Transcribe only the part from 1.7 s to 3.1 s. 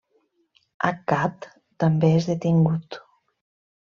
també és detingut.